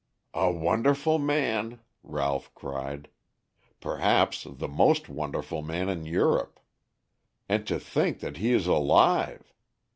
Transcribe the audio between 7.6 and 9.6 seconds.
to think that he is alive!